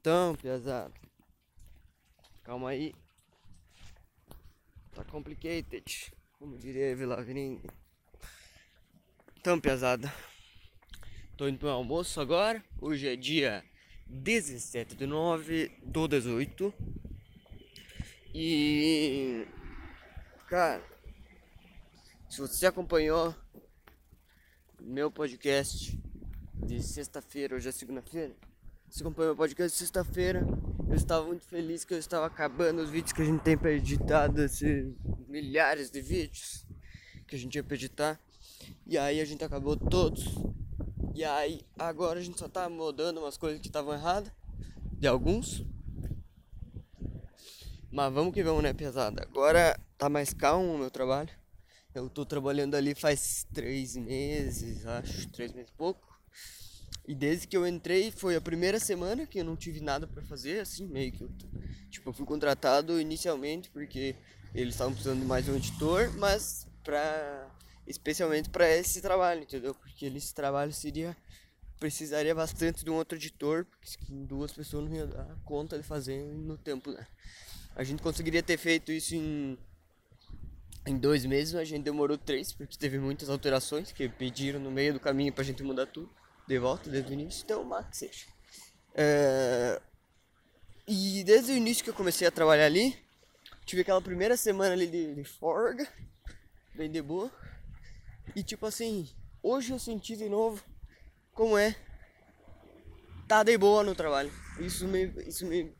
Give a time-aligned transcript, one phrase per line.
[0.00, 0.94] Então, pesado.
[2.42, 2.94] Calma aí.
[4.94, 6.10] Tá complicated.
[6.38, 7.68] Como diria Vila Gringa.
[9.36, 10.10] Então, pesada.
[11.36, 12.64] Tô indo pro meu almoço agora.
[12.80, 13.62] Hoje é dia
[14.06, 16.72] 17 de 9 do 18.
[18.34, 19.46] E.
[20.48, 20.82] Cara.
[22.30, 23.34] Se você acompanhou
[24.80, 25.94] meu podcast
[26.54, 28.34] de sexta-feira, hoje é segunda-feira.
[28.90, 30.44] Se acompanhou meu podcast sexta-feira,
[30.88, 33.70] eu estava muito feliz que eu estava acabando os vídeos que a gente tem para
[33.70, 34.92] editar, desses
[35.28, 36.66] milhares de vídeos
[37.28, 38.20] que a gente ia pra editar.
[38.84, 40.24] E aí a gente acabou todos.
[41.14, 44.32] E aí agora a gente só tá mudando umas coisas que estavam erradas.
[44.98, 45.64] De alguns.
[47.92, 49.22] Mas vamos que vamos, né, pesada?
[49.22, 51.30] Agora tá mais calmo o meu trabalho.
[51.94, 56.10] Eu tô trabalhando ali faz três meses, acho, três meses e pouco.
[57.10, 60.22] E desde que eu entrei, foi a primeira semana que eu não tive nada para
[60.22, 61.30] fazer, assim, meio que eu,
[61.90, 64.14] tipo, eu fui contratado inicialmente porque
[64.54, 67.50] eles estavam precisando de mais um editor, mas pra
[67.84, 69.74] especialmente para esse trabalho, entendeu?
[69.74, 71.16] Porque esse trabalho seria
[71.80, 76.22] precisaria bastante de um outro editor, porque duas pessoas não iam dar conta de fazer
[76.22, 77.04] no tempo, né?
[77.74, 79.58] A gente conseguiria ter feito isso em
[80.86, 84.92] em dois meses, a gente demorou três, porque teve muitas alterações que pediram no meio
[84.92, 86.19] do caminho pra gente mudar tudo
[86.50, 88.26] de volta desde o início, então Max seja.
[88.92, 89.80] É...
[90.86, 92.98] E desde o início que eu comecei a trabalhar ali,
[93.64, 95.88] tive aquela primeira semana ali de, de forga,
[96.74, 97.30] bem de boa.
[98.34, 99.08] E tipo assim,
[99.40, 100.60] hoje eu senti de novo
[101.32, 101.76] como é
[103.28, 104.32] tá de boa no trabalho.
[104.58, 105.04] Isso me.
[105.24, 105.72] Isso me.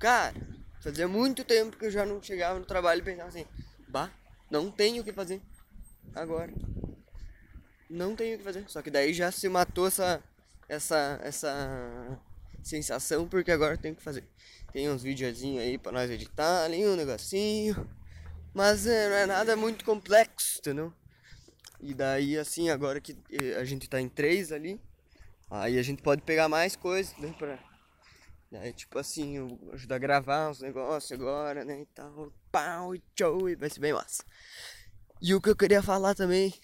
[0.00, 0.34] Cara,
[0.80, 3.46] fazia muito tempo que eu já não chegava no trabalho e pensava assim,
[3.86, 4.10] bah,
[4.50, 5.42] não tenho o que fazer
[6.14, 6.54] agora.
[7.94, 8.64] Não tenho o que fazer.
[8.66, 10.20] Só que daí já se matou essa.
[10.68, 11.20] essa.
[11.22, 12.20] essa
[12.62, 14.24] sensação porque agora eu tenho que fazer.
[14.72, 17.88] Tem uns videozinhos aí pra nós editar ali, um negocinho.
[18.52, 20.92] Mas é, não é nada muito complexo, entendeu?
[21.80, 24.80] E daí, assim, agora que eh, a gente tá em três ali,
[25.50, 27.34] aí a gente pode pegar mais coisas, né?
[27.38, 27.58] Pra,
[28.50, 31.82] daí, tipo assim, ajudar a gravar uns negócios agora, né?
[31.82, 34.24] E tal, pau, show, e vai ser bem massa.
[35.20, 36.54] E o que eu queria falar também,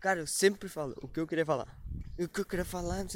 [0.00, 1.78] cara, eu sempre falo o que eu queria falar.
[2.18, 3.06] O que eu queria falar,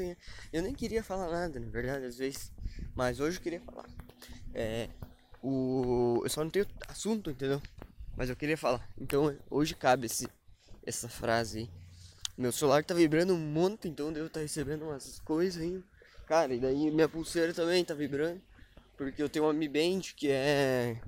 [0.52, 2.50] eu nem queria falar nada, na verdade, às vezes,
[2.94, 3.86] mas hoje eu queria falar.
[4.54, 4.88] É,
[5.42, 7.60] o, eu só não tenho assunto, entendeu?
[8.16, 8.88] Mas eu queria falar.
[8.96, 10.28] Então hoje cabe esse
[10.86, 11.70] essa frase aí.
[12.36, 15.82] Meu celular tá vibrando um monte, então estar tá recebendo umas coisas aí.
[16.26, 18.40] Cara, e daí minha pulseira também tá vibrando.
[18.96, 21.00] Porque eu tenho uma Mi Band que é,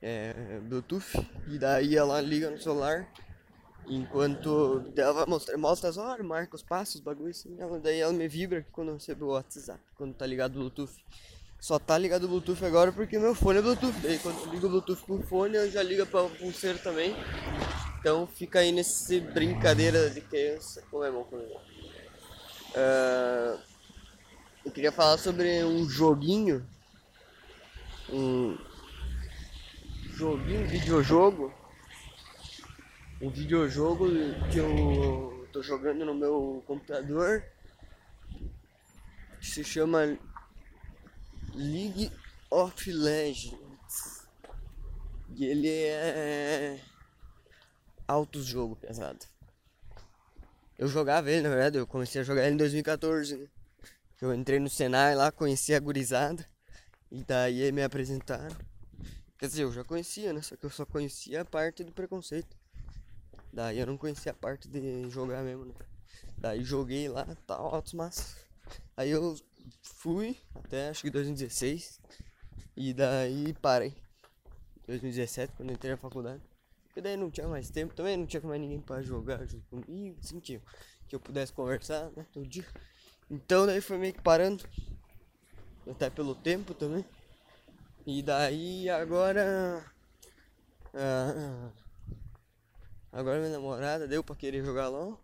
[0.00, 1.04] é Bluetooth.
[1.48, 3.08] E daí ela liga no celular.
[3.86, 7.56] Enquanto ela mostra, mostra as horas, marca os passos, os bagulhos assim.
[7.58, 10.92] Ela, daí ela me vibra quando eu recebo o WhatsApp, quando tá ligado o Bluetooth.
[11.60, 13.94] Só tá ligado o Bluetooth agora porque meu fone é Bluetooth.
[14.02, 17.14] Daí quando eu ligo o Bluetooth pro fone, eu já liga pra pulseira também.
[18.00, 20.82] Então fica aí nesse brincadeira de criança.
[20.90, 21.46] Como é bom, como é.
[22.74, 23.60] Uh,
[24.64, 26.66] eu queria falar sobre um joguinho.
[28.10, 28.58] Um
[30.14, 31.52] joguinho, videojogo.
[33.22, 34.06] Um videojogo
[34.50, 37.44] que eu tô jogando no meu computador.
[39.38, 40.18] Que se chama
[41.54, 42.10] League
[42.50, 44.26] of Legends.
[45.36, 46.80] E ele é
[48.08, 49.24] altos jogo pesado.
[50.76, 53.46] Eu jogava ele, na verdade, eu comecei a jogar ele em 2014, né?
[54.20, 56.44] Eu entrei no Senai lá, conheci a gurizada.
[57.08, 58.56] E daí me apresentaram.
[59.38, 60.42] Quer dizer, eu já conhecia, né?
[60.42, 62.61] Só que eu só conhecia a parte do preconceito.
[63.52, 65.74] Daí eu não conhecia a parte de jogar mesmo, né?
[66.38, 68.42] Daí joguei lá, tal, tá, altos mas
[68.96, 69.36] Aí eu
[69.82, 72.00] fui até acho que 2016.
[72.76, 73.94] E daí parei.
[74.86, 76.42] 2017, quando entrei na faculdade.
[76.84, 80.18] Porque daí não tinha mais tempo também, não tinha mais ninguém para jogar junto comigo,
[80.22, 80.60] assim, que,
[81.08, 82.66] que eu pudesse conversar, né, todo dia.
[83.30, 84.64] Então daí foi meio que parando.
[85.90, 87.04] Até pelo tempo também.
[88.06, 89.84] E daí agora.
[90.94, 91.70] Ah,
[93.12, 95.20] agora minha namorada deu pra querer jogar LOL.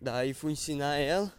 [0.00, 1.32] Daí fui ensinar ela.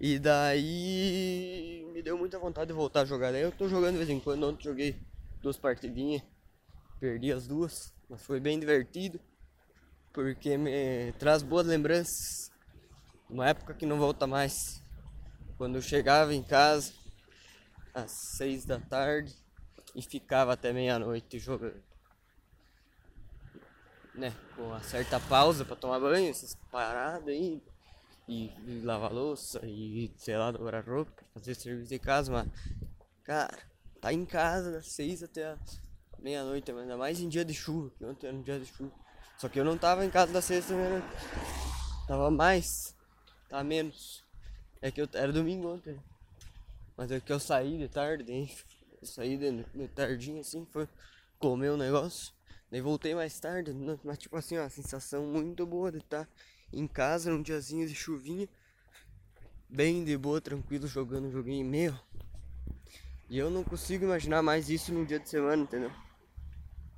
[0.00, 3.32] E daí me deu muita vontade de voltar a jogar.
[3.34, 4.42] Eu tô jogando de vez em quando.
[4.48, 4.96] Ontem joguei
[5.40, 6.22] duas partidinhas.
[6.98, 7.94] Perdi as duas.
[8.08, 9.20] Mas foi bem divertido,
[10.12, 12.50] porque me traz boas lembranças.
[13.30, 14.82] Uma época que não volta mais.
[15.56, 16.92] Quando eu chegava em casa
[17.94, 19.34] às seis da tarde
[19.94, 21.91] e ficava até meia-noite jogando.
[24.14, 27.62] Né, com uma certa pausa para tomar banho, essas paradas aí.
[28.28, 32.48] e, e lavar louça e, sei lá, dobrar roupa, fazer serviço de casa, mas,
[33.24, 33.58] cara,
[34.00, 35.56] tá em casa das seis até
[36.18, 38.92] meia-noite, ainda mais em dia de chuva, que ontem era um dia de chuva.
[39.38, 41.02] Só que eu não tava em casa das seis também, né?
[42.06, 42.94] Tava mais,
[43.48, 44.22] tá menos.
[44.80, 45.98] É que eu, era domingo ontem,
[46.96, 48.50] mas é que eu saí de tarde, hein?
[49.00, 50.88] Eu saí de, de assim, foi
[51.38, 52.32] comer um negócio.
[52.72, 53.70] Daí voltei mais tarde,
[54.02, 56.30] mas tipo assim, ó, sensação muito boa de estar tá
[56.72, 58.48] em casa num diazinho de chuvinha,
[59.68, 61.94] bem de boa, tranquilo, jogando um joguinho meu.
[63.28, 65.92] E eu não consigo imaginar mais isso num dia de semana, entendeu?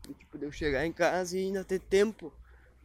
[0.09, 2.33] E, tipo, de eu chegar em casa e ainda ter tempo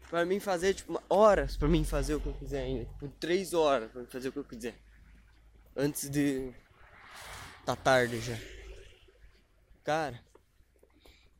[0.09, 2.85] pra mim fazer, tipo, horas pra mim fazer o que eu quiser ainda.
[2.85, 4.75] Tipo, três horas pra mim fazer o que eu quiser.
[5.77, 6.51] Antes de.
[7.67, 8.37] tá tarde já.
[9.83, 10.19] Cara,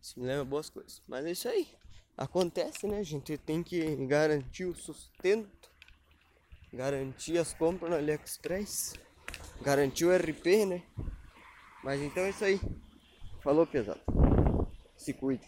[0.01, 1.01] isso me lembra boas coisas.
[1.07, 1.67] Mas é isso aí
[2.19, 3.01] acontece, né?
[3.01, 5.71] Gente tem que garantir o sustento,
[6.73, 8.93] garantir as compras no AliExpress,
[9.61, 10.83] garantir o RP, né?
[11.81, 12.59] Mas então é isso aí.
[13.41, 14.01] Falou, pesado.
[14.97, 15.47] Se cuide.